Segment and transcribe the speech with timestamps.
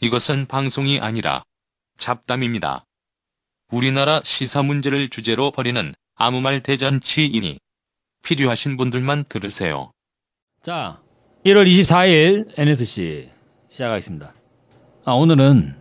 [0.00, 1.42] 이것은 방송이 아니라
[1.96, 2.84] 잡담입니다.
[3.72, 7.58] 우리나라 시사 문제를 주제로 벌이는 아무 말 대잔치이니
[8.22, 9.90] 필요하신 분들만 들으세요.
[10.62, 11.00] 자,
[11.44, 13.30] 1월 24일 NSC
[13.68, 14.34] 시작하겠습니다.
[15.04, 15.74] 아, 오늘은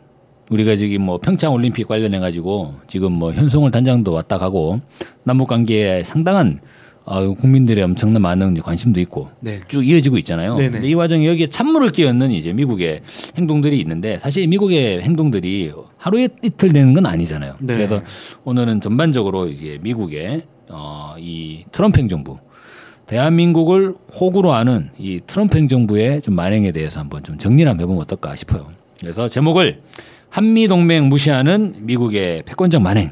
[0.50, 4.82] 우리가 지금 뭐 평창 올림픽 관련해 가지고 지금 뭐 현송월 단장도 왔다 가고
[5.24, 6.60] 남북 관계에 상당한
[7.10, 9.62] 어, 국민들의 엄청난 많은 관심도 있고 네.
[9.70, 10.56] 쭉 이어지고 있잖아요.
[10.56, 10.70] 네네.
[10.72, 13.02] 근데 이 와중에 여기에 찬물을 끼얹는 이제 미국의
[13.38, 17.56] 행동들이 있는데 사실 미국의 행동들이 하루 이틀 되는 건 아니잖아요.
[17.60, 17.74] 네.
[17.76, 18.02] 그래서
[18.44, 22.36] 오늘은 전반적으로 이제 미국의 어, 이 트럼프 행정부
[23.06, 28.36] 대한민국을 호구로 하는 이 트럼프 행정부의 좀 만행에 대해서 한번 좀 정리를 한번 해보면 어떨까
[28.36, 28.68] 싶어요.
[29.00, 29.82] 그래서 제목을
[30.30, 33.12] 한미 동맹 무시하는 미국의 패권적 만행.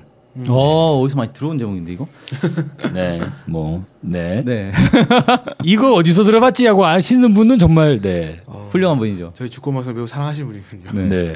[0.50, 2.08] 어 어디서 많이 들어온 제목인데 이거?
[2.94, 4.42] 네, 뭐, 네.
[4.44, 4.72] 네
[5.64, 9.32] 이거 어디서 들어봤지 하고 아시는 분은 정말 네, 훌륭한 분이죠.
[9.34, 11.08] 저희 주권방송 매우 사랑하시는 분이군요.
[11.08, 11.10] 네.
[11.10, 11.36] 네.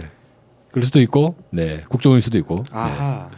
[0.72, 2.64] 그럴 수도 있고, 네, 국정일 수도 있고.
[2.72, 3.30] 아하.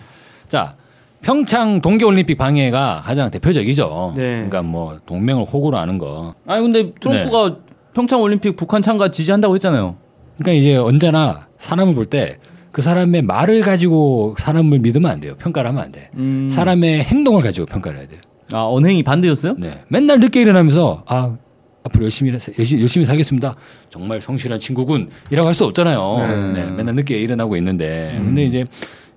[0.50, 0.76] 자,
[1.22, 4.14] 평창 동계올림픽 방해가 가장 대표적이죠.
[4.18, 4.34] 네.
[4.34, 6.34] 그러니까 뭐 동맹을 호구로 하는 거.
[6.48, 7.58] 아니 근데 트럼프가
[7.94, 9.96] 평창 올림픽 북한 참가 지지한다고 했잖아요.
[10.38, 12.40] 그러니까 이제 언제나 사람을 볼 때
[12.72, 15.36] 그 사람의 말을 가지고 사람을 믿으면 안 돼요.
[15.38, 16.10] 평가를 하면 안 돼.
[16.16, 16.48] 음.
[16.50, 18.20] 사람의 행동을 가지고 평가를 해야 돼요.
[18.54, 19.56] 아 언행이 반대였어요?
[19.58, 19.84] 네.
[19.90, 21.36] 맨날 늦게 일어나면서 아
[21.84, 23.56] 앞으로 열심히 사- 열심히, 열심히 살겠습니다.
[23.90, 25.10] 정말 성실한 친구군.
[25.32, 26.52] 이라고 할 수 없잖아요.
[26.54, 26.72] 네.
[26.72, 28.14] 맨날 늦게 일어나고 있는데.
[28.18, 28.64] 근데 이제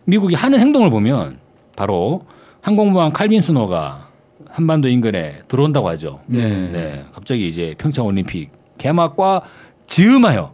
[0.05, 1.39] 미국이 하는 행동을 보면
[1.77, 2.23] 바로
[2.63, 4.09] 항공모함 칼빈 스노가
[4.49, 6.21] 한반도 인근에 들어온다고 하죠.
[6.27, 6.49] 네.
[6.71, 7.05] 네.
[7.13, 9.43] 갑자기 이제 평창 올림픽 개막과
[9.87, 10.53] 즈음하여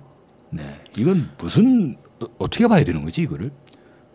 [0.51, 0.63] 네.
[0.99, 3.51] 이건 무슨 어- 어떻게 봐야 되는 거지 이거를?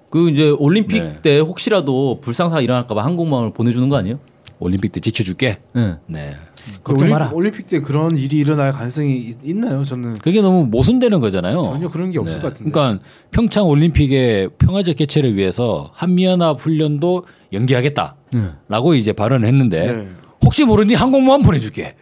[0.09, 1.19] 그 이제 올림픽 네.
[1.21, 4.19] 때 혹시라도 불상사가 일어날까봐 항공모함을 보내주는 거 아니에요?
[4.59, 5.57] 올림픽 때 지켜줄게.
[5.73, 5.95] 네.
[6.07, 6.35] 네.
[6.81, 7.25] 그 걱정 마라.
[7.33, 9.83] 올림픽, 올림픽 때 그런 일이 일어날 가능성이 있, 있나요?
[9.83, 11.61] 저는 그게 너무 모순되는 거잖아요.
[11.63, 12.71] 전혀 그런 게 없을 것 같은데.
[12.71, 20.09] 그러니까 평창 올림픽의 평화적 개최를 위해서 한미연합 훈련도 연기하겠다라고 이제 발언을 했는데 네.
[20.43, 21.95] 혹시 모르니 항공모함 보내줄게.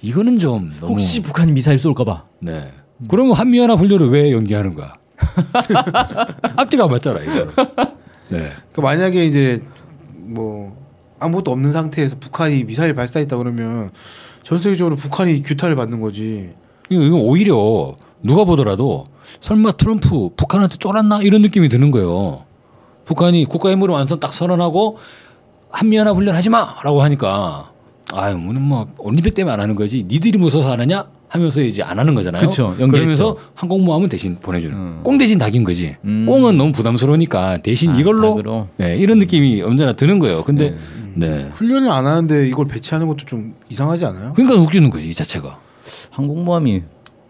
[0.00, 2.24] 이거는 좀 너무 혹시 북한이 미사일 쏠까봐.
[2.40, 2.70] 네.
[3.08, 4.94] 그러면 한미연합 훈련을 왜 연기하는 거야?
[6.56, 7.48] 앞뒤가 안 맞잖아 이거.
[8.28, 8.50] 네.
[8.72, 9.58] 그 만약에 이제
[10.12, 10.76] 뭐
[11.18, 13.90] 아무것도 없는 상태에서 북한이 미사일 발사했다 그러면
[14.42, 16.50] 전 세계적으로 북한이 규탄을 받는 거지.
[16.88, 19.04] 이거 오히려 누가 보더라도
[19.40, 22.44] 설마 트럼프 북한한테 쫄았나 이런 느낌이 드는 거예요.
[23.04, 24.98] 북한이 국가의무를 완성 딱 선언하고
[25.70, 27.70] 한미연합 훈련 하지 마라고 하니까
[28.12, 31.98] 아유 뭐는 뭐 올림픽 때문에 안 하는 거지 니들이 무서워서 안 하냐 하면서 이제 안
[31.98, 32.46] 하는 거잖아요.
[32.46, 32.74] 그쵸.
[32.76, 35.00] 그러면서 항공모함은 대신 보내주는 음.
[35.02, 35.96] 꽁 대신 닭인 거지.
[36.04, 36.26] 음.
[36.26, 38.68] 꽁은 너무 부담스러우니까 대신 아, 이걸로 닭으로?
[38.76, 40.44] 네, 이런 느낌이 언제나 드는 거예요.
[40.44, 40.76] 근데
[41.14, 41.48] 네.
[41.54, 44.34] 훈련을 안 하는데 이걸 배치하는 것도 좀 이상하지 않아요?
[44.34, 45.58] 그러니까 웃기는 거지 이 자체가.
[46.10, 46.82] 항공모함이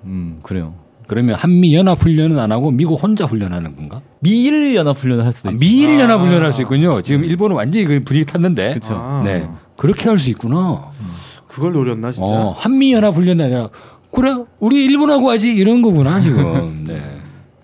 [0.04, 0.74] 음 그래요.
[1.06, 4.00] 그러면 한미 연합 훈련은 안 하고 미국 혼자 훈련하는 건가?
[4.18, 5.60] 미일 연합 훈련을 할 수도 아, 있죠.
[5.60, 7.00] 미일 연합 훈련할 수 있군요.
[7.02, 8.78] 지금 일본은 완전히 그 분위기 탔는데.
[8.88, 9.22] 아.
[9.24, 9.48] 네.
[9.76, 10.90] 그렇게 할 수 있구나.
[11.48, 12.32] 그걸 노렸나 진짜?
[12.32, 13.68] 어, 한미 연합 훈련이 아니라
[14.12, 16.84] 그래 우리 일본하고 하지 이런 거구나 지금.
[16.86, 17.00] 네.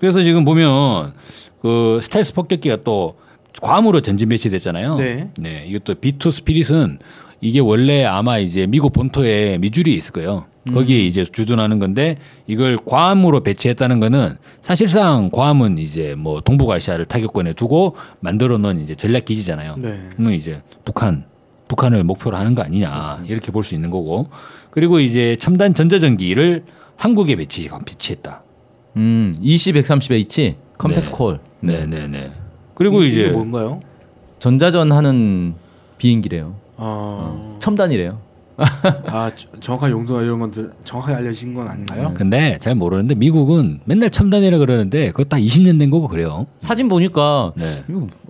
[0.00, 1.12] 그래서 지금 보면
[1.60, 3.12] 그 스텔스 폭격기가 또
[3.60, 4.96] 괌으로 전진 배치됐잖아요.
[4.96, 5.30] 네.
[5.66, 6.98] 이것도 B2 스피릿은
[7.40, 10.46] 이게 원래 아마 이제 미국 본토에 미주리에 있을 거예요.
[10.72, 17.96] 거기에 이제 주둔하는 건데 이걸 괌으로 배치했다는 거는 사실상 괌은 이제 뭐 동북아시아를 타격권에 두고
[18.20, 19.76] 만들어 놓은 이제 전략 기지잖아요.
[19.78, 20.08] 네.
[20.34, 21.24] 이제 북한
[21.68, 24.26] 북한을 목표로 하는 거 아니냐 이렇게 볼 수 있는 거고
[24.78, 26.60] 그리고 이제 첨단 전자전기를
[26.94, 28.40] 한국에 배치 배치했다.
[28.96, 31.12] 음 EC-130H Compass 네.
[31.16, 31.40] Call.
[31.58, 32.30] 네 네 네.
[32.76, 33.80] 그리고 이- 이제 이게 뭔가요?
[34.38, 35.54] 전자전 하는
[35.98, 36.54] 비행기래요.
[36.76, 37.56] 어.
[37.58, 38.20] 첨단이래요.
[38.56, 42.14] 아 저- 정확한 용도나 이런 것들 정확하게 알려진 건 아닌가요?
[42.14, 46.46] 근데 잘 모르는데 미국은 맨날 첨단이라 그러는데 그거 딱 20년 된 거고 그래요.
[46.60, 47.64] 사진 보니까 네.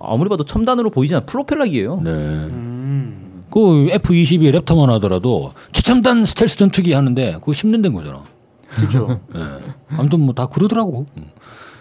[0.01, 1.27] 아무리 봐도 첨단으로 보이지 않아.
[1.27, 2.01] 프로펠러기예요.
[2.03, 2.11] 네.
[2.11, 3.28] 음.
[3.51, 8.23] 그 F-22 Raptor만 하더라도 최첨단 스텔스 전투기 하는데 그거 10년 된 거잖아.
[8.69, 9.21] 그렇죠.
[9.35, 9.41] 예.
[9.97, 11.07] 아무튼 뭐 다 그러더라고.
[11.17, 11.25] 음.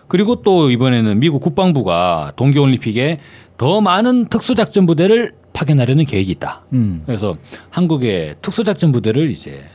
[0.08, 3.20] 그리고 또 이번에는 미국 국방부가 동계올림픽에
[3.58, 6.64] 더 많은 특수작전 부대를 파견하려는 계획이 있다.
[6.74, 7.04] 음.
[7.06, 7.34] 그래서
[7.70, 9.66] 한국에 특수작전 부대를 이제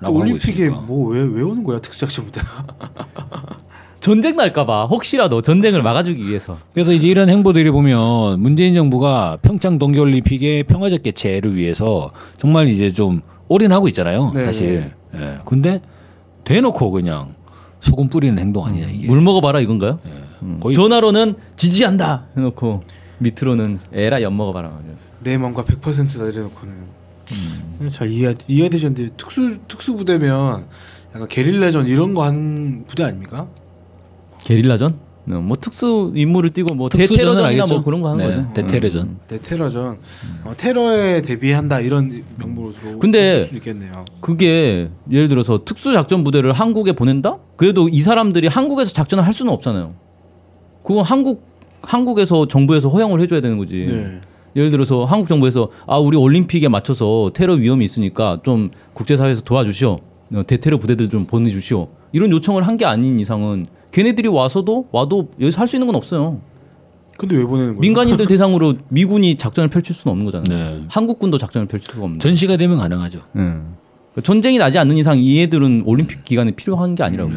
[0.00, 0.70] 하고 올림픽에.
[0.70, 2.66] 뭐 왜 왜 오는 거야 특수작전 부대가?
[4.04, 6.58] 전쟁 날까봐 혹시라도 전쟁을 막아주기 위해서.
[6.74, 13.22] 그래서 이제 이런 행보들이 보면 문재인 정부가 평창 동계올림픽의 평화적 개최를 위해서 정말 이제 좀
[13.48, 14.32] 올인하고 있잖아요.
[14.34, 14.44] 네.
[14.44, 14.92] 사실.
[15.14, 15.38] 예.
[15.46, 15.78] 근데
[16.44, 17.32] 대놓고 그냥
[17.80, 19.06] 소금 뿌리는 행동 아니냐 이게.
[19.06, 19.98] 물 먹어봐라 이건가요?
[20.04, 20.10] 예.
[20.42, 20.60] 음.
[20.60, 22.82] 거의 전화로는 지지한다 해놓고
[23.20, 24.80] 밑으로는 에라 엿 먹어봐라.
[25.20, 26.74] 내 마음과 100%다 이래놓고는
[27.90, 30.66] 잘 이해 이해되셨는데 특수 특수 부대면
[31.14, 33.48] 약간 게릴라전 이런 거 하는 부대 아닙니까?
[34.44, 34.94] 게릴라전?
[35.26, 37.64] 네, 뭐 특수 임무를 띄고 뭐 대테러전이나?
[37.66, 38.52] 뭐 그런 거 하는 네, 거죠.
[38.52, 39.18] 대테러전.
[39.26, 39.96] 네, 테러전.
[40.44, 42.98] 어, 테러에 대비한다 이런 명목으로 들어.
[42.98, 44.04] 근데 수 있겠네요.
[44.20, 47.38] 그게 예를 들어서 특수 작전 부대를 한국에 보낸다?
[47.56, 49.94] 그래도 이 사람들이 한국에서 작전을 할 수는 없잖아요.
[50.82, 51.42] 그건 한국
[51.80, 53.86] 한국에서 정부에서 허용을 해줘야 되는 거지.
[53.88, 54.20] 네.
[54.56, 60.00] 예를 들어서 한국 정부에서 아 우리 올림픽에 맞춰서 테러 위험이 있으니까 좀 국제사회에서 도와주시오.
[60.34, 61.88] 어, 대테러 부대들 좀 보내주시오.
[62.12, 66.40] 이런 요청을 한 게 아닌 이상은 걔네들이 와서도 와도 여기서 할 수 있는 건 없어요.
[67.16, 67.80] 근데 왜 보내는 거예요?
[67.80, 70.76] 민간인들 대상으로 미군이 작전을 펼칠 수는 없는 거잖아요.
[70.78, 70.84] 네.
[70.88, 72.18] 한국군도 작전을 펼칠 수가 없는.
[72.18, 73.20] 전시가 되면 가능하죠.
[73.36, 73.76] 음.
[74.24, 77.30] 전쟁이 나지 않는 이상 이 애들은 올림픽 기간에 필요한 게 아니라고.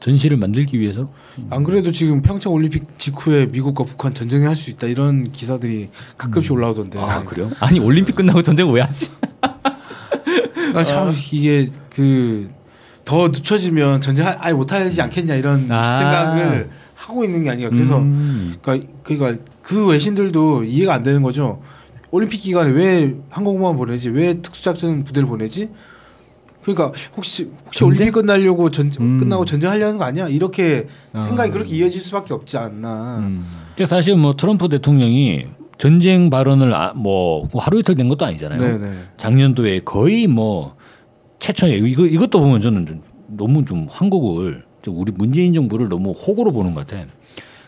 [0.00, 1.04] 전시를 만들기 위해서
[1.50, 6.52] 안 그래도 지금 평창 올림픽 직후에 미국과 북한 전쟁을 할 수 있다 이런 기사들이 가끔씩
[6.52, 7.00] 올라오던데.
[7.00, 7.50] 아 그래요?
[7.58, 9.10] 아니 올림픽 끝나고 전쟁 왜 하지?
[10.74, 12.48] 아, 참 이게 그
[13.08, 15.98] 더 늦춰지면 전쟁 하- 아예 못하지 않겠냐 이런 아.
[15.98, 18.54] 생각을 하고 있는 게 아니라 그래서 음.
[18.60, 21.62] 그러니까 그러니까 그 외신들도 이해가 안 되는 거죠.
[22.10, 24.10] 올림픽 기간에 왜 항공모함 보내지?
[24.10, 25.70] 왜 특수작전 부대를 보내지?
[26.62, 28.08] 그러니까 혹시 혹시 전쟁?
[28.08, 29.20] 올림픽 끝나려고 전 음.
[29.20, 30.28] 끝나고 전쟁하려는 거 아니야?
[30.28, 31.24] 이렇게 아.
[31.28, 33.20] 생각이 그렇게 이어질 수밖에 없지 않나.
[33.20, 33.46] 음.
[33.70, 35.46] 근데 사실 뭐 트럼프 대통령이
[35.78, 38.60] 전쟁 발언을 아, 뭐 하루 이틀 된 것도 아니잖아요.
[38.60, 38.92] 네네.
[39.16, 40.76] 작년도에 거의 뭐
[41.38, 46.52] 최초에 이거 이것도 보면 저는 좀 너무 좀 한국을 좀 우리 문재인 정부를 너무 호구로
[46.52, 47.04] 보는 것 같아.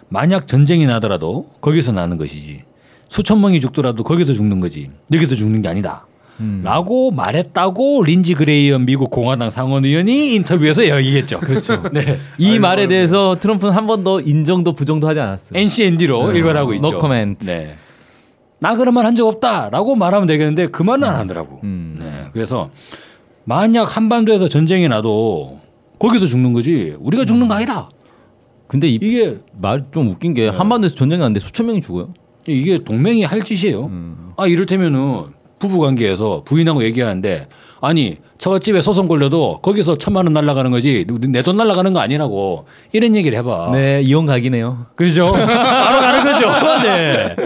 [0.09, 2.63] 만약 전쟁이 나더라도 거기서 나는 것이지.
[3.09, 4.89] 수천 명이 죽더라도 거기서 죽는 거지.
[5.13, 6.07] 여기서 죽는 게 아니다.
[6.41, 6.63] 음.
[6.65, 11.39] 라고 말했다고 린지 그레이엄 미국 공화당 상원 의원이 인터뷰에서 얘기했죠.
[11.39, 11.83] 그렇죠.
[11.93, 12.19] 네.
[12.39, 15.59] 이 말에 대해서 트럼프는 한 번 더 인정도 부정도 하지 않았어요.
[15.59, 16.87] NCND로 일관하고 있죠.
[16.89, 17.45] No comment.
[17.45, 17.75] 네.
[18.59, 21.61] 나 그런 말 한 적 없다라고 말하면 되겠는데 그 말은 안 하더라고.
[21.65, 21.97] 음.
[22.01, 22.29] 네.
[22.33, 22.71] 그래서
[23.45, 25.59] 만약 한반도에서 전쟁이 나도
[25.99, 27.89] 거기서 죽는 거지 우리가 죽는 거 아니다.
[28.67, 32.13] 근데 이 이게 말 좀 웃긴 게 한반도에서 전쟁이 났는데 수천 명이 죽어요.
[32.47, 33.87] 이게 동맹이 할 짓이에요.
[33.87, 34.31] 음.
[34.37, 35.25] 아 이를테면은
[35.59, 37.47] 부부 관계에서 부인하고 얘기하는데
[37.83, 43.15] 아니 처갓집에 소송 걸려도 거기서 천만 원 날라가는 거지 내 돈 날라가는 거 아니라고 이런
[43.17, 43.71] 얘기를 해봐.
[43.73, 44.87] 네, 이혼 각이네요.
[44.95, 45.33] 그죠?
[45.33, 46.87] 바로 가는 거죠.
[46.87, 47.37] 네.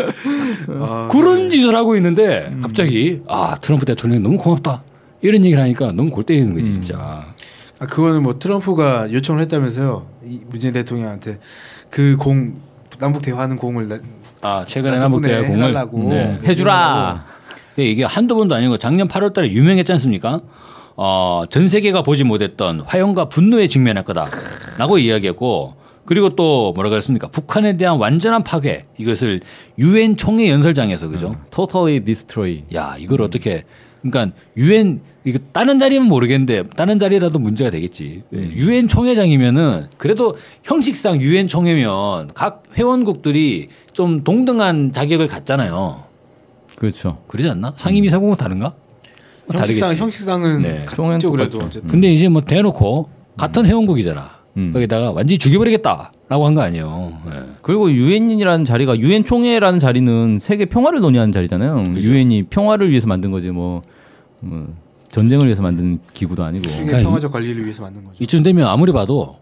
[0.81, 4.85] 아, 그런 짓을 하고 있는데 갑자기 아 트럼프 대통령 너무 고맙다
[5.25, 7.25] 이런 얘기를 하니까 너무 골 때 리는 거지 진짜.
[7.79, 10.07] 아 그거는 뭐 트럼프가 요청을 했다면서요.
[10.25, 11.39] 이 문재인 대통령한테
[11.91, 12.55] 그 공
[12.99, 13.99] 남북 대화하는 공을 나-
[14.43, 16.09] 아 최근에 나 남북 대화 공을 해달라고.
[16.11, 16.33] 네.
[16.45, 17.25] 해주라.
[17.79, 20.41] 예, 이게 한두 번도 아니고 작년 8월달에 유명했지 않습니까?
[20.97, 25.75] 어, 전 세계가 보지 못했던 화용과 분노에 직면할 거다라고 이야기했고
[26.05, 27.27] 그리고 또 뭐라 그랬습니까?
[27.29, 29.41] 북한에 대한 완전한 파괴 이것을
[29.79, 31.35] 유엔 총회 연설장에서 그죠?
[31.51, 32.63] Totally destroy.
[32.75, 33.63] 야 이걸 어떻게
[34.11, 38.23] 그러니까 유엔 이거 다른 자리면 모르겠는데 다른 자리라도 문제가 되겠지.
[38.33, 46.03] 유엔 총회장이면은 그래도 형식상 유엔 총회면 각 회원국들이 좀 동등한 자격을 갖잖아요.
[46.77, 47.19] 그렇죠.
[47.29, 47.73] 그러지 않나?
[47.77, 48.75] 상임이사국은 다른가?
[49.47, 50.03] 뭐 형식상 다르겠지.
[50.03, 50.85] 형식상은 네.
[50.85, 51.59] 같죠 그래도.
[51.59, 51.89] 어쨌든.
[51.89, 53.09] 근데 이제 뭐 대놓고
[53.39, 54.35] 같은 회원국이잖아.
[54.57, 54.71] 음.
[54.73, 57.13] 거기다가 완전히 죽여버리겠다라고 한 거 아니에요.
[57.35, 57.41] 예.
[57.63, 61.85] 그리고 유엔이라는 자리가 유엔 총회라는 자리는 세계 평화를 논의하는 자리잖아요.
[61.97, 63.83] 유엔이 평화를 위해서 만든 거지 뭐,
[64.45, 64.75] 뭐
[65.11, 66.69] 전쟁을 위해서 만든 기구도 아니고.
[66.71, 68.17] 그러니까 평화적 관리를 위해서 만든 거죠.
[68.21, 69.37] 이쯤 되면 아무리 봐도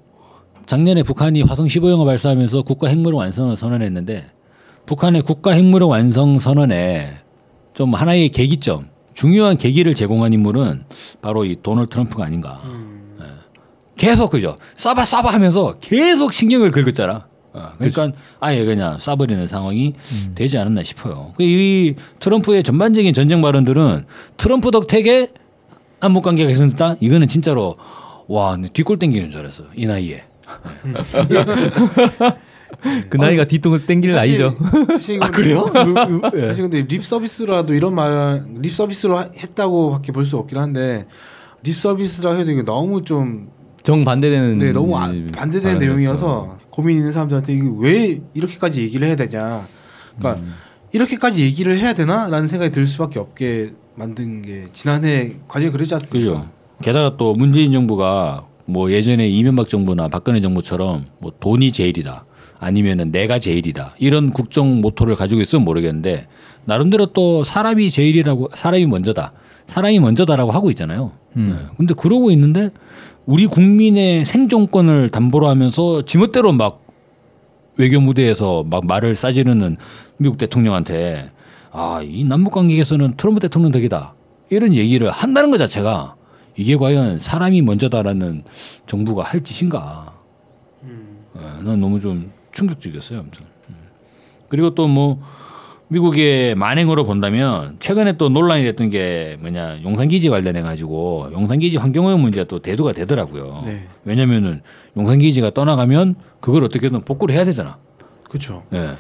[0.66, 4.27] 작년에 북한이 화성 15형을 발사하면서 국가 핵무력 완성을 선언했는데
[4.86, 7.12] 북한의 국가 핵무력 완성 선언에
[7.74, 10.84] 좀 하나의 계기점, 중요한 계기를 제공한 인물은
[11.20, 12.60] 바로 이 도널드 트럼프가 아닌가.
[13.20, 13.24] 예.
[13.96, 14.56] 계속 그죠.
[14.77, 17.27] 쏴봐 쏴봐 하면서 계속 신경을 긁었잖아.
[17.55, 19.94] 어, 그러니까 아예 그냥 쏴버리는 상황이
[20.35, 21.32] 되지 않았나 싶어요.
[21.37, 24.05] 그이 트럼프의 전반적인 전쟁 발언들은
[24.37, 25.29] 트럼프 덕택에
[26.01, 26.97] 남북 관계가 개선됐다?
[27.01, 27.75] 이거는 진짜로
[28.29, 30.23] 와 뒷골 땡기는 줄 알았어 이 나이에.
[33.11, 34.56] 그 나이가 뒤통을 땡기는 나이죠.
[34.89, 35.67] 사실 아 그래요?
[36.47, 41.06] 사실 근데 립 서비스라도 이런 말 립 서비스로 하- 했다고밖에 볼 수 없긴 한데
[41.63, 43.49] 립 서비스라 해도 이게 너무 좀
[43.85, 44.59] 정 반대되는.
[44.59, 45.79] 네, 너무 아- 이 반대되는.
[45.79, 49.69] 내용이어서 고민 있는 사람들한테 이게 왜 이렇게까지 얘기를 해야 되냐.
[50.19, 50.55] 그러니까 음.
[50.93, 56.32] 이렇게까지 얘기를 해야 되나라는 생각이 들 수밖에 없게 만든 게 지난해 과정이 그러지 않습니까?
[56.32, 56.48] 그죠.
[56.82, 62.24] 게다가 또 문재인 정부가 뭐 예전에 이명박 정부나 박근혜 정부처럼 뭐 돈이 제일이다.
[62.62, 63.96] 아니면은 내가 제일이다.
[63.98, 66.28] 이런 국정 모토를 가지고 있으면 모르겠는데
[66.64, 69.32] 나름대로 또 사람이 제일이라고 사람이 먼저다.
[69.66, 71.10] 사람이 먼저다라고 하고 있잖아요.
[71.32, 71.54] 네.
[71.76, 72.70] 근데 그러고 있는데
[73.26, 76.84] 우리 국민의 생존권을 담보로 하면서 지멋대로 막
[77.78, 79.76] 외교 무대에서 막 말을 싸지르는
[80.19, 81.32] 미국 대통령한테
[81.72, 84.14] 아, 이 남북 관계에서는 트럼프 대통령 덕이다.
[84.50, 86.14] 이런 얘기를 한다는 것 자체가
[86.54, 88.44] 이게 과연 사람이 먼저다라는
[88.86, 90.12] 정부가 할 짓인가?
[91.34, 93.44] 어, 난 너무 좀 충격적이었어요, 아무튼.
[93.71, 93.75] 음.
[94.49, 95.21] 그리고 또 뭐
[95.93, 102.49] 미국의 만행으로 본다면 최근에 또 논란이 됐던 게 뭐냐 용산기지 관련해 가지고 용산기지 환경오염 문제가
[102.49, 103.63] 또 대두가 되더라고요.
[103.67, 103.87] 네.
[104.05, 104.63] 왜냐면은
[104.97, 107.77] 용산기지가 떠나가면 그걸 어떻게든 복구를 해야 되잖아.
[108.27, 108.63] 그렇죠.
[108.73, 108.97] 예.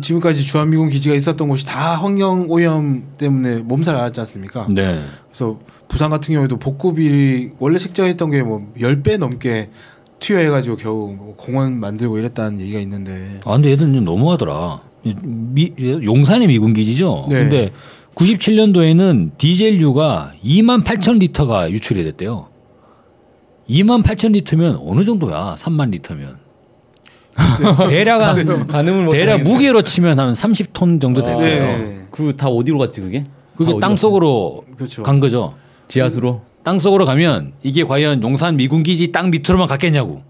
[0.00, 4.66] 지금까지 주한미군 기지가 있었던 곳이 다 환경 오염 때문에 몸살 앓았지 않습니까?
[4.72, 5.04] 네.
[5.28, 9.70] 그래서 부산 같은 경우에도 복구비 원래 책정했던 게 뭐 10배 넘게
[10.24, 14.80] 투여해가지고 겨우 뭐 공원 만들고 이랬다는 얘기가 있는데 아 근데 얘들은 좀 너무하더라.
[15.22, 17.26] 미, 용산이 미군 기지죠.
[17.28, 17.40] 네.
[17.40, 17.72] 근데
[18.14, 22.48] 97년도에는 디젤유가 2만 8천 리터가 유출이 됐대요.
[23.68, 25.56] 2만 8천 리터면 어느 정도야?
[25.58, 26.38] 3만 리터면.
[27.90, 29.42] 대략 한 가늠을 못 대략.
[29.42, 31.62] 무게로 치면 한 30톤 정도 될 아, 거예요.
[31.64, 32.06] 네.
[32.10, 33.24] 그다 어디로 갔지 그게?
[33.56, 35.02] 그게 다땅 속으로 그렇죠.
[35.02, 35.54] 간 거죠.
[35.88, 40.22] 지하수로 땅 속으로 가면 이게 과연 용산 미군 기지 땅 밑으로만 갔겠냐고.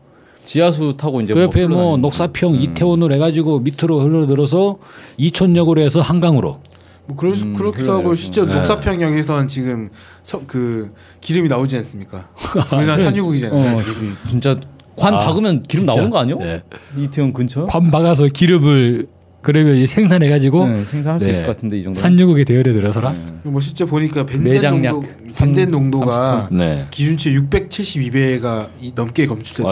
[0.42, 4.76] 지하수 타고 이제 그 옆에 뭐 흘러다니는 녹사평 이태원으로 해가지고 밑으로 흘러들어서
[5.16, 6.60] 이촌역으로 해서 한강으로.
[7.06, 8.14] 뭐 그러, 음, 그렇기도 하고 그래요.
[8.14, 8.52] 실제 네.
[8.54, 9.88] 녹사평역에선 지금
[10.22, 12.28] 서, 그 기름이 나오지 않습니까?
[12.72, 13.58] 우리나라 산유국이잖아요.
[13.58, 14.16] 어, 지금.
[14.28, 14.58] 진짜
[14.96, 15.92] 관 아, 박으면 기름 진짜.
[15.92, 16.38] 나오는 거 아니요?
[16.38, 16.62] 네.
[16.96, 17.64] 이태원 근처?
[17.66, 19.06] 관 박아서 기름을
[19.44, 21.32] 그러면 이제 생산해가지고 네, 생산할 수 네.
[21.32, 22.00] 있을 것 같은데 이 정도.
[22.00, 23.14] 산유국에 대열에 들어서라.
[23.42, 26.86] 뭐 실제 보니까 벤젠 농도 삼- 벤젠 농도가 네.
[26.90, 28.68] 기준치 672배가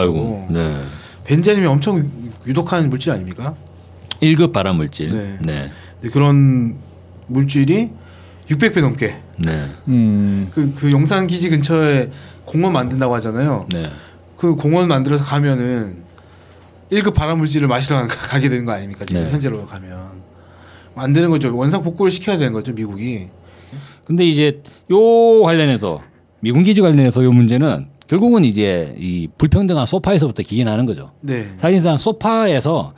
[0.05, 0.47] 넘게.
[0.51, 0.77] 네.
[1.25, 2.07] 벤젠이면 엄청
[2.45, 3.55] 유독한 물질 아닙니까?
[4.21, 5.09] 1급 발암 물질.
[5.09, 5.37] 네.
[5.41, 6.09] 네.
[6.11, 6.75] 그런
[7.27, 7.89] 물질이
[8.49, 9.65] 600배 넘게 네.
[9.87, 10.47] 음.
[10.51, 12.11] 그, 그 용산 기지 근처에
[12.45, 13.65] 공원 만든다고 하잖아요.
[13.73, 13.89] 네.
[14.37, 16.03] 그 공원 만들어서 가면은
[16.93, 19.05] 1급 발암 물질을 마시러 가- 가게 되는 거 아닙니까?
[19.05, 19.31] 지금 네.
[19.31, 20.23] 현재로 가면
[20.95, 21.55] 안 되는 거죠.
[21.55, 23.27] 원상 복구를 시켜야 되는 거죠, 미국이.
[24.05, 26.01] 근데 이제 요 관련해서
[26.39, 31.11] 미군 기지 관련해서 요 문제는 결국은 이제 이 불평등한 소파에서부터 기인하는 거죠.
[31.21, 31.47] 네.
[31.57, 32.93] 사실상 소파에서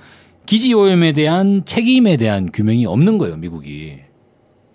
[0.45, 3.97] 기지 오염에 대한 책임에 대한 규명이 없는 거예요, 미국이.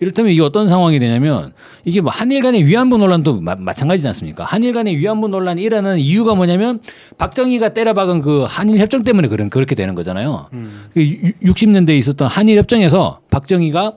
[0.00, 1.52] 이를테면 이게 어떤 상황이 되냐면
[1.85, 4.45] 이게 뭐 한일 간의 위안부 논란도 마, 마찬가지지 않습니까?
[4.45, 6.80] 한일 간의 위안부 논란이 일어나는 이유가 뭐냐면
[7.19, 10.49] 박정희가 때려박은 그 한일 협정 때문에 그런 그렇게 되는 거잖아요.
[10.54, 10.87] 음.
[10.95, 13.95] 그 60년대에 있었던 한일 협정에서 박정희가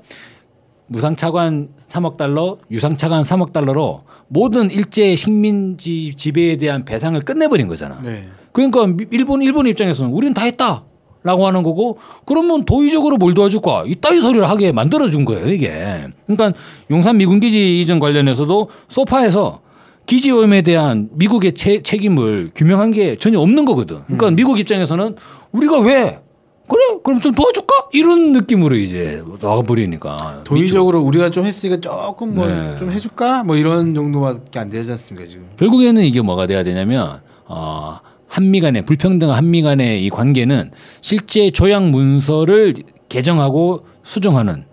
[0.88, 8.00] 무상차관 3억 달러, 유상차관 3억 달러로 모든 일제 식민지 지배에 대한 배상을 끝내버린 거잖아.
[8.03, 8.27] 네.
[8.51, 10.83] 그러니까 미- 일본 일본 입장에서는 우리는 다 했다
[11.24, 16.06] 라고 하는 거고 그러면 도의적으로 뭘 도와줄까 이따위 소리를 하게 만들어 준 거예요 이게.
[16.27, 16.58] 그러니까
[16.92, 19.62] 용산 미군 기지 이전 관련해서도 소파에서
[20.06, 24.03] 기지 오염에 대한 미국의 채- 책임을 규명한 게 전혀 없는 거거든.
[24.06, 25.15] 그러니까 미국 입장에서는
[25.53, 26.20] 우리가 왜
[26.68, 32.75] 그래 그럼 좀 도와줄까 이런 느낌으로 이제 나가버리니까 도의적으로 우리가 좀 했으니까 조금 뭐 네.
[32.77, 33.44] 좀 해줄까?
[33.44, 35.48] 뭐 이런 정도밖에 안 되지 않습니까 지금?
[35.58, 37.98] 결국에는 이게 뭐가 돼야 되냐면 어,
[38.33, 40.71] 한미 간의 불평등한 한미 간의 이 관계는
[41.01, 42.73] 실제 조약 문서를
[43.07, 44.65] 개정하고 수정하는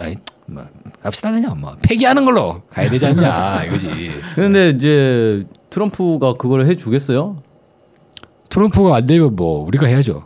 [0.00, 0.14] 아이,
[0.46, 0.66] 뭐
[1.00, 4.10] 갑시다 그냥 뭐 폐기하는 걸로 가야 되지 않냐 이거지.
[4.34, 7.40] 근데 이제 트럼프가 그걸 해주겠어요?
[8.50, 10.24] 트럼프가 안 되면 뭐 우리가 해야죠.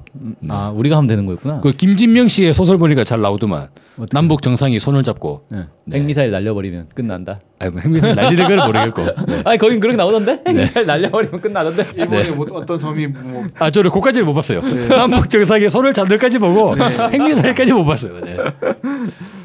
[0.48, 1.60] 아 우리가 하면 되는 거였구나.
[1.60, 3.68] 그 김진명 씨의 소설 보니까 잘 나오더만
[4.12, 5.64] 남북 정상이 손을 잡고 네.
[5.92, 7.34] 핵미사일 날려버리면 끝난다.
[7.58, 9.42] 아이고 핵미사일 날리는 걸 모르겠고 네.
[9.44, 10.42] 아니 거긴 그렇게 나오던데?
[10.46, 11.86] 핵미사일 날려버리면 끝나던데.
[11.96, 14.60] 일본의 뭐 어떤 섬이 뭐 아 저는 그까지는 못 봤어요.
[14.88, 18.20] 남북 정상의 손을 잡는 까지 보고 핵미사일까지 못 봤어요.
[18.20, 18.36] 네.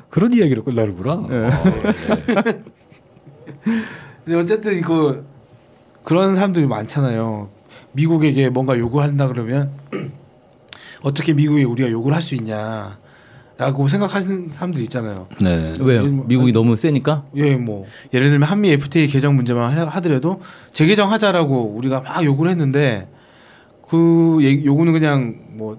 [0.10, 1.14] 그런 이야기로 끝나는구나.
[1.14, 1.50] 어, 네.
[4.24, 5.18] 근데 어쨌든 이거
[6.04, 7.50] 그런 사람들이 많잖아요.
[8.02, 9.72] 미국에게 뭔가 요구한다 그러면
[11.02, 12.98] 어떻게 미국에 우리가 요구를 할 수 있냐
[13.60, 15.28] 라고 생각하시는 사람들 있잖아요.
[15.42, 15.74] 네.
[15.80, 16.06] 왜요?
[16.06, 17.24] 뭐- 미국이 너무 세니까?
[17.38, 20.42] 예, 뭐 예를 들면 한미 FTA 개정 문제만 하- 하더라도
[20.74, 23.08] 재개정하자라고 우리가 막 요구를 했는데
[23.90, 25.78] 그 요구는 그냥 뭐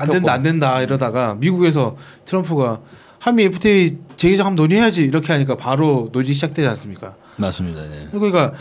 [0.00, 2.80] 안 된다 안 된다 이러다가 미국에서 트럼프가
[3.18, 7.16] 한미 FTA 재개정 한번 논의해야지 이렇게 하니까 바로 논의 시작되지 않습니까?
[7.36, 7.82] 맞습니다.
[7.82, 8.06] 네.
[8.12, 8.52] 그러니까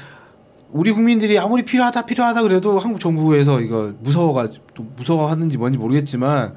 [0.71, 6.53] 우리 국민들이 아무리 필요하다 필요하다 그래도 한국 정부에서 이거 무서워가 또 무서워하는지 뭔지 모르겠지만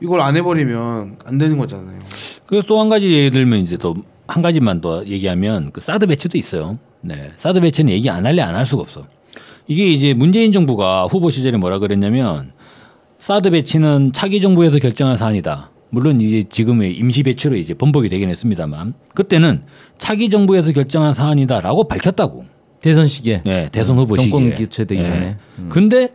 [0.00, 2.00] 이걸 안 해버리면 안 되는 거잖아요.
[2.46, 6.78] 그래서 또 한 가지 예를 들면 이제 또한 가지만 더 얘기하면 그 사드 배치도 있어요.
[7.00, 7.32] 네.
[7.36, 9.06] 사드 배치는 얘기 안 할래 안 할 수가 없어.
[9.66, 12.52] 이게 이제 문재인 정부가 후보 시절에 뭐라 그랬냐면
[13.18, 15.70] 사드 배치는 차기 정부에서 결정한 사안이다.
[15.90, 19.62] 물론 이제 지금의 임시 배치로 이제 번복이 되긴 했습니다만 그때는
[19.96, 22.44] 차기 정부에서 결정한 사안이다라고 밝혔다고.
[22.84, 23.40] 대선 시기에.
[23.46, 24.30] 네, 대선 후보 시기에.
[24.30, 25.08] 정권 교체되기 네.
[25.08, 25.36] 전에.
[25.70, 26.08] 근데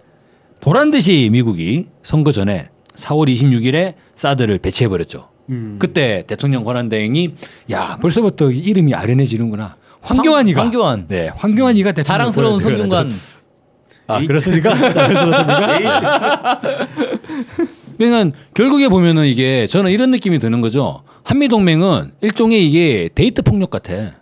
[0.59, 5.23] 보란 듯이 미국이 선거 전에 4월 26일에 사드를 배치해 버렸죠.
[5.49, 5.77] 음.
[5.79, 7.29] 그때 대통령 권한대행이
[7.71, 9.77] 야 벌써부터 이름이 아련해지는구나.
[10.01, 11.07] 황교안이가 황교안.
[11.07, 13.09] 네, 황교안이가 대통령 자랑스러운 성균관.
[14.05, 14.71] 아, 그렇습니까?
[17.97, 21.01] 그러니까 결국에 보면은 이게 저는 이런 느낌이 드는 거죠.
[21.23, 24.19] 한미 동맹은 일종의 이게 데이트 폭력 같아.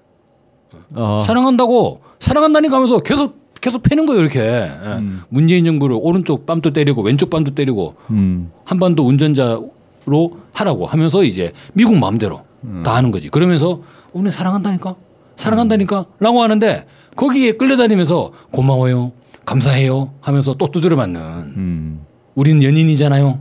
[0.94, 1.20] 어.
[1.20, 4.72] 사랑한다고 사랑한다니까 하면서 계속 계속 패는 거예요 이렇게 예.
[4.86, 5.24] 음.
[5.30, 8.52] 문재인 정부를 오른쪽 뺨도 때리고 왼쪽 뺨도 때리고 음.
[8.66, 12.84] 한반도 운전자로 하라고 하면서 이제 미국 마음대로 음.
[12.86, 13.82] 다 하는 거지 그러면서
[14.14, 14.96] 우리 사랑한다니까
[15.38, 19.14] 사랑한다니까라고 하는데 거기에 끌려다니면서 고마워요
[19.46, 22.06] 감사해요 하면서 또 두드려 맞는 음.
[22.36, 23.40] 우린 연인이잖아요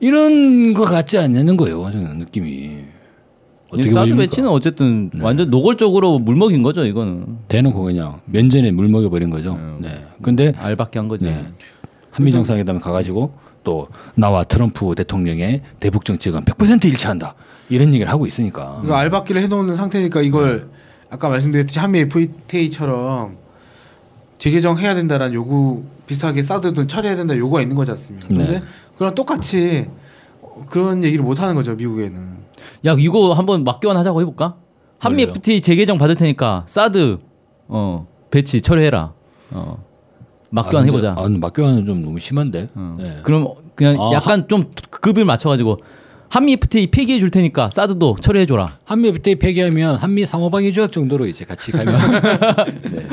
[0.00, 2.87] 이런 거 같지 않냐는 거예요 저는 느낌이
[3.70, 4.16] 어떻게 사드?
[4.16, 9.58] 배치는 어쨌든 완전 노골적으로 물먹인 거죠 이거는 대놓고 그냥 면전에 물 먹여 버린 거죠.
[9.80, 10.04] 네.
[10.22, 11.26] 근데 알밖에 한 거지.
[11.26, 11.46] 네.
[12.10, 13.32] 한미 정상회담 가가지고
[13.64, 17.34] 또 나와 트럼프 대통령의 대북 정책은 100% 일치한다
[17.68, 18.80] 이런 얘기를 하고 있으니까.
[18.84, 20.70] 이거 알박기를 해놓는 상태니까 이걸
[21.10, 23.36] 아까 말씀드렸듯이 한미 FTA처럼
[24.38, 28.28] 재개정해야 된다라는 요구 비슷하게 사드도 처리해야 된다 요구가 있는 거지 않습니까?
[28.28, 28.62] 근데 네.
[28.96, 29.86] 그랑 똑같이
[30.70, 32.47] 그런 얘기를 못 하는 거죠 미국에는.
[32.86, 34.56] 야 이거 한번 맞교환 하자고 해볼까?
[34.98, 35.32] 한미 그래요?
[35.36, 37.18] FTA 재개정 받을 테니까 사드
[37.68, 39.12] 어 배치 철회해라.
[39.50, 39.84] 어
[40.50, 41.12] 맞교환 아, 근데- 해보자.
[41.16, 42.68] 아, 근데 맞교환은 좀 너무 심한데.
[42.74, 42.94] 어.
[42.98, 43.18] 네.
[43.22, 45.78] 그럼 그냥 아, 약간 좀 급을 맞춰가지고
[46.28, 48.78] 한미 FTA 폐기해 줄 테니까 사드도 철회해줘라.
[48.84, 51.94] 한미 FTA 폐기하면 한미 상호방위 조약 정도로 이제 같이 가면
[52.92, 53.06] 네.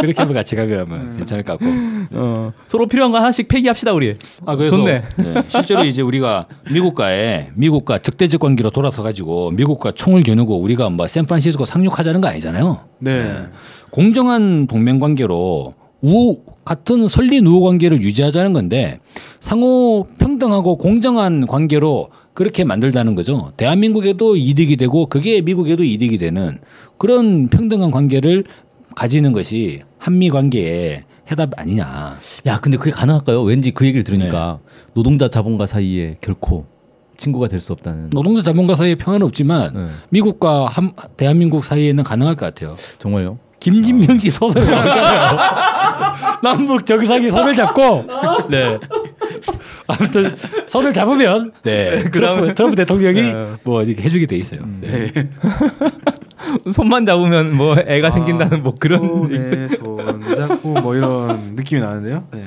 [0.00, 1.66] 그렇게 해서 같이 가면 괜찮을 것 같고.
[2.12, 4.16] 어 서로 필요한 거 하나씩 폐기합시다 우리.
[4.44, 5.02] 아 그래서 좋네.
[5.16, 11.06] 네, 실제로 이제 우리가 미국과의 미국과 적대적 관계로 돌아서 가지고 미국과 총을 겨누고 우리가 뭐
[11.06, 12.80] 샌프란시스코 상륙하자는 거 아니잖아요.
[12.98, 13.46] 네.
[13.90, 18.98] 공정한 동맹 관계로 우호 같은 설리 우호 관계를 유지하자는 건데
[19.40, 23.52] 상호 평등하고 공정한 관계로 그렇게 만들다는 거죠.
[23.56, 26.58] 대한민국에도 이득이 되고 그게 미국에도 이득이 되는
[26.98, 28.44] 그런 평등한 관계를
[28.94, 32.16] 가지는 것이 한미 관계의 해답 아니냐.
[32.46, 33.42] 야 근데 그게 가능할까요?
[33.42, 34.58] 왠지 그 얘기를 들으니까
[34.94, 36.66] 노동자 자본가 사이에 결코
[37.16, 38.10] 친구가 될 수 없다는.
[38.10, 39.86] 노동자 자본가 사이에 평화는 없지만 네.
[40.08, 42.74] 미국과 한, 대한민국 사이에는 가능할 것 같아요.
[42.98, 43.38] 정말요?
[43.60, 45.38] 김진명 씨 소설 나왔잖아요.
[46.42, 48.06] 남북 정상이 손을 잡고
[48.48, 48.78] 네.
[49.86, 50.34] 아무튼
[50.66, 52.10] 손을 잡으면 네.
[52.10, 53.46] 트럼프, 트럼프 대통령이 네.
[53.62, 54.62] 뭐 이렇게 해주게 돼 있어요.
[54.80, 55.12] 네.
[56.72, 62.24] 손만 잡으면 뭐 애가 생긴다는 뭐 그런 손에 손 잡고 뭐 이런 느낌이 나는데요.
[62.32, 62.44] 네.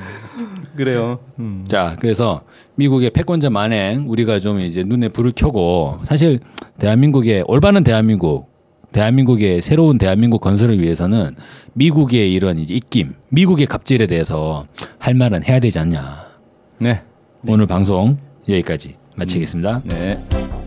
[0.76, 1.20] 그래요.
[1.38, 1.64] 음.
[1.68, 2.42] 자, 그래서
[2.74, 6.40] 미국의 패권자 만행 우리가 좀 이제 눈에 불을 켜고 사실
[6.78, 8.53] 대한민국의 올바른 대한민국
[8.94, 11.34] 대한민국의 새로운 대한민국 건설을 위해서는
[11.74, 14.66] 미국의 이런 이제 입김, 미국의 갑질에 대해서
[14.98, 16.24] 할 말은 해야 되지 않냐.
[16.78, 17.02] 네.
[17.46, 18.16] 오늘 방송
[18.48, 19.82] 여기까지 마치겠습니다.
[19.84, 20.63] 네.